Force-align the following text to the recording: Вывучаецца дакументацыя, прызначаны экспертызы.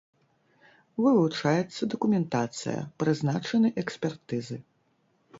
Вывучаецца 1.03 1.81
дакументацыя, 1.93 2.79
прызначаны 3.03 3.67
экспертызы. 3.83 4.57